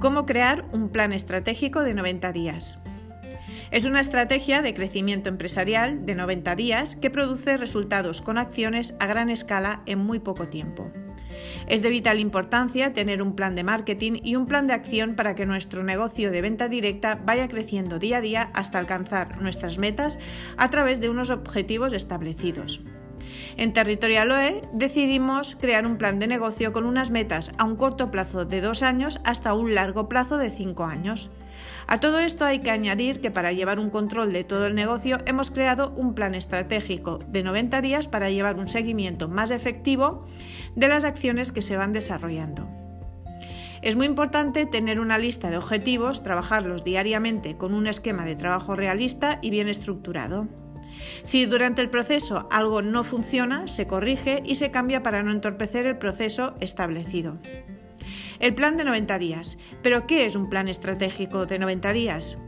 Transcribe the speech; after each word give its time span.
¿Cómo 0.00 0.26
crear 0.26 0.64
un 0.70 0.90
plan 0.90 1.12
estratégico 1.12 1.82
de 1.82 1.92
90 1.92 2.30
días? 2.30 2.78
Es 3.72 3.84
una 3.84 4.00
estrategia 4.00 4.62
de 4.62 4.72
crecimiento 4.72 5.28
empresarial 5.28 6.06
de 6.06 6.14
90 6.14 6.54
días 6.54 6.94
que 6.94 7.10
produce 7.10 7.56
resultados 7.56 8.22
con 8.22 8.38
acciones 8.38 8.94
a 9.00 9.06
gran 9.06 9.28
escala 9.28 9.82
en 9.86 9.98
muy 9.98 10.20
poco 10.20 10.46
tiempo. 10.46 10.92
Es 11.66 11.82
de 11.82 11.90
vital 11.90 12.20
importancia 12.20 12.92
tener 12.92 13.22
un 13.22 13.34
plan 13.34 13.56
de 13.56 13.64
marketing 13.64 14.20
y 14.22 14.36
un 14.36 14.46
plan 14.46 14.68
de 14.68 14.74
acción 14.74 15.16
para 15.16 15.34
que 15.34 15.46
nuestro 15.46 15.82
negocio 15.82 16.30
de 16.30 16.42
venta 16.42 16.68
directa 16.68 17.20
vaya 17.26 17.48
creciendo 17.48 17.98
día 17.98 18.18
a 18.18 18.20
día 18.20 18.50
hasta 18.54 18.78
alcanzar 18.78 19.42
nuestras 19.42 19.78
metas 19.78 20.20
a 20.56 20.70
través 20.70 21.00
de 21.00 21.10
unos 21.10 21.30
objetivos 21.30 21.92
establecidos. 21.92 22.84
En 23.56 23.72
Territorial 23.72 24.30
OE 24.30 24.62
decidimos 24.72 25.56
crear 25.56 25.86
un 25.86 25.98
plan 25.98 26.18
de 26.18 26.26
negocio 26.26 26.72
con 26.72 26.84
unas 26.84 27.10
metas 27.10 27.52
a 27.58 27.64
un 27.64 27.76
corto 27.76 28.10
plazo 28.10 28.44
de 28.44 28.60
dos 28.60 28.82
años 28.82 29.20
hasta 29.24 29.54
un 29.54 29.74
largo 29.74 30.08
plazo 30.08 30.36
de 30.36 30.50
cinco 30.50 30.84
años. 30.84 31.30
A 31.86 32.00
todo 32.00 32.18
esto 32.18 32.44
hay 32.44 32.60
que 32.60 32.70
añadir 32.70 33.20
que 33.20 33.30
para 33.30 33.52
llevar 33.52 33.78
un 33.78 33.90
control 33.90 34.32
de 34.32 34.44
todo 34.44 34.66
el 34.66 34.74
negocio 34.74 35.18
hemos 35.26 35.50
creado 35.50 35.92
un 35.96 36.14
plan 36.14 36.34
estratégico 36.34 37.18
de 37.28 37.42
90 37.42 37.80
días 37.80 38.08
para 38.08 38.30
llevar 38.30 38.58
un 38.58 38.68
seguimiento 38.68 39.28
más 39.28 39.50
efectivo 39.50 40.24
de 40.76 40.88
las 40.88 41.04
acciones 41.04 41.50
que 41.50 41.62
se 41.62 41.76
van 41.76 41.92
desarrollando. 41.92 42.68
Es 43.80 43.96
muy 43.96 44.06
importante 44.06 44.66
tener 44.66 44.98
una 44.98 45.18
lista 45.18 45.50
de 45.50 45.56
objetivos, 45.56 46.22
trabajarlos 46.22 46.84
diariamente 46.84 47.56
con 47.56 47.74
un 47.74 47.86
esquema 47.86 48.24
de 48.24 48.36
trabajo 48.36 48.74
realista 48.74 49.38
y 49.40 49.50
bien 49.50 49.68
estructurado. 49.68 50.48
Si 51.22 51.46
durante 51.46 51.82
el 51.82 51.90
proceso 51.90 52.48
algo 52.50 52.82
no 52.82 53.04
funciona, 53.04 53.68
se 53.68 53.86
corrige 53.86 54.42
y 54.44 54.56
se 54.56 54.70
cambia 54.70 55.02
para 55.02 55.22
no 55.22 55.32
entorpecer 55.32 55.86
el 55.86 55.98
proceso 55.98 56.54
establecido. 56.60 57.38
El 58.40 58.54
plan 58.54 58.76
de 58.76 58.84
90 58.84 59.18
días. 59.18 59.58
¿Pero 59.82 60.06
qué 60.06 60.24
es 60.24 60.36
un 60.36 60.48
plan 60.48 60.68
estratégico 60.68 61.46
de 61.46 61.58
90 61.58 61.92
días? 61.92 62.38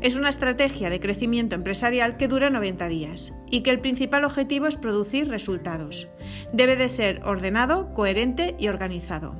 Es 0.00 0.16
una 0.16 0.28
estrategia 0.28 0.90
de 0.90 1.00
crecimiento 1.00 1.54
empresarial 1.54 2.16
que 2.16 2.28
dura 2.28 2.50
90 2.50 2.88
días 2.88 3.34
y 3.50 3.62
que 3.62 3.70
el 3.70 3.80
principal 3.80 4.24
objetivo 4.24 4.66
es 4.66 4.76
producir 4.76 5.28
resultados. 5.28 6.08
Debe 6.52 6.76
de 6.76 6.88
ser 6.88 7.20
ordenado, 7.24 7.92
coherente 7.94 8.54
y 8.58 8.68
organizado. 8.68 9.34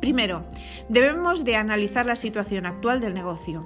Primero, 0.00 0.44
debemos 0.88 1.44
de 1.44 1.56
analizar 1.56 2.06
la 2.06 2.16
situación 2.16 2.66
actual 2.66 3.00
del 3.00 3.14
negocio. 3.14 3.64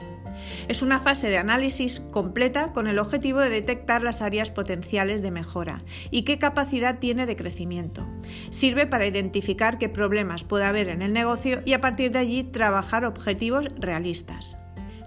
Es 0.68 0.82
una 0.82 1.00
fase 1.00 1.28
de 1.28 1.38
análisis 1.38 2.00
completa 2.10 2.72
con 2.72 2.88
el 2.88 2.98
objetivo 2.98 3.40
de 3.40 3.50
detectar 3.50 4.02
las 4.02 4.20
áreas 4.20 4.50
potenciales 4.50 5.22
de 5.22 5.30
mejora 5.30 5.78
y 6.10 6.22
qué 6.22 6.38
capacidad 6.38 6.98
tiene 6.98 7.24
de 7.26 7.36
crecimiento. 7.36 8.06
Sirve 8.50 8.86
para 8.86 9.06
identificar 9.06 9.78
qué 9.78 9.88
problemas 9.88 10.42
puede 10.42 10.64
haber 10.64 10.88
en 10.88 11.02
el 11.02 11.12
negocio 11.12 11.62
y 11.64 11.72
a 11.72 11.80
partir 11.80 12.10
de 12.10 12.18
allí 12.18 12.42
trabajar 12.42 13.04
objetivos 13.04 13.66
realistas. 13.78 14.56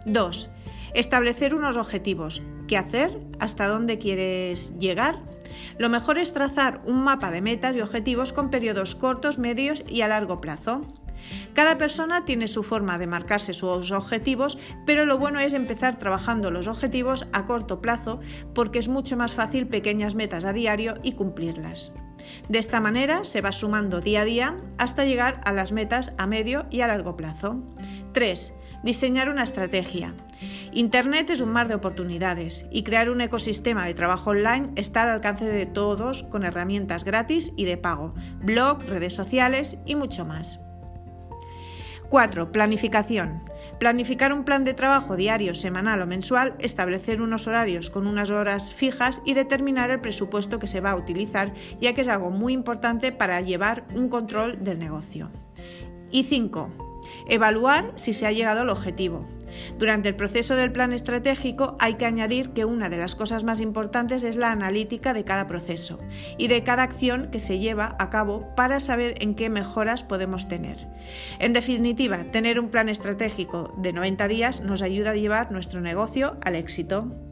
2. 0.06 0.50
Establecer 0.94 1.54
unos 1.54 1.76
objetivos. 1.76 2.42
¿Qué 2.68 2.78
hacer? 2.78 3.20
¿Hasta 3.40 3.68
dónde 3.68 3.98
quieres 3.98 4.74
llegar? 4.78 5.20
Lo 5.78 5.90
mejor 5.90 6.18
es 6.18 6.32
trazar 6.32 6.82
un 6.86 7.04
mapa 7.04 7.32
de 7.32 7.42
metas 7.42 7.76
y 7.76 7.82
objetivos 7.82 8.32
con 8.32 8.50
periodos 8.50 8.96
cortos, 8.96 9.40
medios 9.40 9.84
y 9.90 10.02
a 10.02 10.08
largo 10.08 10.40
plazo. 10.40 10.82
Cada 11.54 11.78
persona 11.78 12.26
tiene 12.26 12.48
su 12.48 12.64
forma 12.64 12.98
de 12.98 13.08
marcarse 13.08 13.54
sus 13.54 13.92
objetivos, 13.92 14.58
pero 14.86 15.06
lo 15.06 15.18
bueno 15.18 15.40
es 15.40 15.54
empezar 15.54 16.00
trabajando 16.00 16.52
los 16.52 16.68
objetivos 16.68 17.28
a 17.34 17.46
corto 17.46 17.82
plazo 17.82 18.20
porque 18.54 18.80
es 18.80 18.88
mucho 18.88 19.18
más 19.18 19.34
fácil 19.34 19.68
pequeñas 19.68 20.16
metas 20.16 20.46
a 20.46 20.54
diario 20.54 20.96
y 21.04 21.14
cumplirlas. 21.14 21.92
De 22.48 22.60
esta 22.60 22.80
manera 22.80 23.24
se 23.24 23.42
va 23.42 23.52
sumando 23.52 24.02
día 24.02 24.22
a 24.22 24.26
día 24.26 24.58
hasta 24.78 25.06
llegar 25.06 25.42
a 25.46 25.54
las 25.54 25.72
metas 25.72 26.14
a 26.18 26.28
medio 26.28 26.66
y 26.70 26.82
a 26.82 26.88
largo 26.88 27.16
plazo. 27.16 27.62
3. 28.14 28.54
Diseñar 28.84 29.30
una 29.30 29.44
estrategia. 29.44 30.14
Internet 30.72 31.30
es 31.32 31.42
un 31.42 31.50
mar 31.50 31.68
de 31.68 31.76
oportunidades 31.76 32.66
y 32.72 32.84
crear 32.84 33.10
un 33.10 33.22
ecosistema 33.22 33.86
de 33.86 33.94
trabajo 33.94 34.30
online 34.30 34.70
está 34.76 35.04
al 35.04 35.10
alcance 35.10 35.46
de 35.46 35.66
todos 35.66 36.24
con 36.24 36.46
herramientas 36.46 37.04
gratis 37.04 37.52
y 37.58 37.66
de 37.66 37.78
pago, 37.78 38.14
blog, 38.42 38.84
redes 38.84 39.14
sociales 39.14 39.78
y 39.86 39.96
mucho 39.96 40.26
más. 40.26 40.62
4. 42.10 42.52
Planificación. 42.52 43.44
Planificar 43.80 44.34
un 44.34 44.44
plan 44.44 44.64
de 44.64 44.74
trabajo 44.74 45.16
diario, 45.16 45.54
semanal 45.54 46.02
o 46.02 46.08
mensual, 46.08 46.56
establecer 46.60 47.22
unos 47.22 47.46
horarios 47.46 47.90
con 47.90 48.08
unas 48.08 48.32
horas 48.32 48.74
fijas 48.74 49.22
y 49.26 49.36
determinar 49.36 49.92
el 49.92 50.02
presupuesto 50.02 50.58
que 50.58 50.68
se 50.68 50.82
va 50.82 50.92
a 50.92 50.96
utilizar, 50.96 51.54
ya 51.80 51.94
que 51.94 52.02
es 52.02 52.08
algo 52.08 52.32
muy 52.32 52.54
importante 52.54 53.12
para 53.12 53.42
llevar 53.42 53.86
un 53.94 54.10
control 54.10 54.64
del 54.64 54.80
negocio. 54.80 55.30
Y 56.12 56.24
5 56.24 56.88
Evaluar 57.28 57.92
si 57.96 58.14
se 58.14 58.26
ha 58.26 58.32
llegado 58.32 58.62
al 58.62 58.70
objetivo. 58.70 59.26
Durante 59.78 60.10
el 60.10 60.16
proceso 60.16 60.56
del 60.56 60.72
plan 60.72 60.94
estratégico 60.94 61.76
hay 61.80 61.96
que 61.96 62.06
añadir 62.06 62.50
que 62.52 62.66
una 62.66 62.90
de 62.90 62.98
las 62.98 63.16
cosas 63.16 63.44
más 63.44 63.62
importantes 63.62 64.24
es 64.24 64.36
la 64.36 64.52
analítica 64.52 65.14
de 65.14 65.24
cada 65.24 65.48
proceso 65.48 66.00
y 66.38 66.48
de 66.48 66.64
cada 66.64 66.84
acción 66.84 67.30
que 67.32 67.40
se 67.40 67.60
lleva 67.60 67.96
a 68.00 68.10
cabo 68.10 68.54
para 68.56 68.80
saber 68.80 69.16
en 69.22 69.36
qué 69.36 69.50
mejoras 69.50 70.04
podemos 70.04 70.48
tener. 70.48 70.88
En 71.40 71.54
definitiva, 71.54 72.24
tener 72.32 72.60
un 72.60 72.70
plan 72.70 72.90
estratégico 72.90 73.74
de 73.78 73.94
90 73.94 74.28
días 74.28 74.62
nos 74.62 74.82
ayuda 74.82 75.12
a 75.12 75.16
llevar 75.16 75.52
nuestro 75.52 75.82
negocio 75.82 76.38
al 76.44 76.56
éxito. 76.56 77.29